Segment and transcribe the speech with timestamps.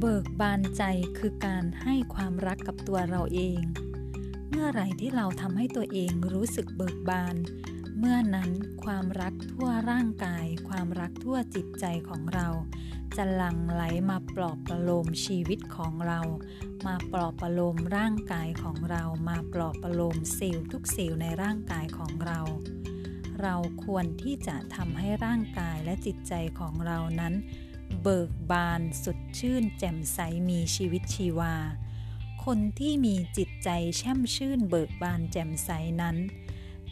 [0.00, 0.82] เบิกบานใจ
[1.18, 3.60] คือการให้ความรักกับตัวเราเอง
[4.50, 7.36] เมื่อไหร่ที่เราทำให้ตัวเองรู้สึกเบิกบาน
[7.98, 8.50] เมื่อนั้น
[8.84, 12.48] ความรักทั่วร่างกาย ความรักทั่วจิตใจของเรา
[13.16, 16.20] จะหลั่งไหลมาปลอบประโลมชีวิตของเรา
[16.86, 22.40] มาปลอบประโลมร่างกายของเรา มาปลอบประโลมเซลล์ทุกเซลล์ในร่างกายของเรา
[23.42, 23.54] เรา
[23.84, 27.34] ควรที่จะทำให้ร่างกายและจิตใจของเรานั้น
[28.02, 30.18] เบิกบานสดชื่นแจ่มใส
[30.50, 31.54] มีชีวิตชีวา
[32.44, 35.70] คนที่มีจิตใจแช่มชื่นเบิกบานแจ่มใส
[36.00, 36.16] นั้น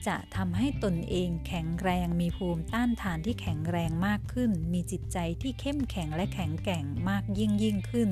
[0.07, 8.11] จะทำให้ตนเองแข็งแรงมีภูมิต้านทานที่แข็งแรงมากขึ้น มีจิตใจที่เข้มแข็งและแข็งแกร่งมากยิ่งยิ่งขึ้น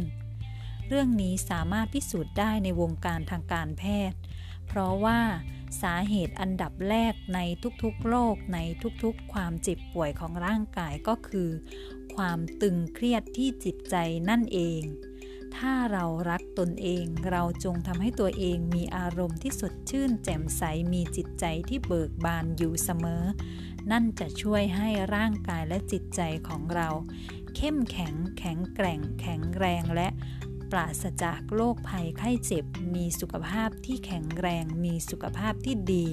[0.88, 4.18] เรื่องนี้สามารถพิสูจน์ได้ในวงการทางการแพทย์
[4.68, 5.20] เพราะว่า
[5.82, 7.40] สาเหตุอันดับแรกใน
[7.82, 8.58] ทุกๆโรคใน
[9.02, 11.48] ทุกๆ ความเจ็บป่วยของร่างกายก็คือ
[12.20, 13.96] ความตึงเครียดที่จิตใจ
[14.28, 14.82] นั่นเอง
[15.56, 23.24] ถ้าเรารักตนเองเราจงทำให้ตัวเองมีอารมณ์ที่สดชื่น แจ่มใสมีจิตใจที่เบิกบานอยู่เสมอ
[23.90, 26.88] นั่นจะช่วยให้ร่างกายและจิตใจของเรา
[27.56, 30.08] เข้มแข็งแข็งแกร่ง แข็งแรงและ
[30.70, 36.06] ปราศจากโรคภัยไข้เจ็บ มีสุขภาพที่แข็งแรง มีสุขภาพที่ดี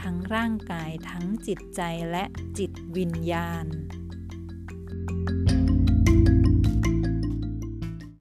[0.00, 2.24] ทั้งร่างกายทั้งจิตใจและ
[2.58, 3.66] จิตวิญญาณ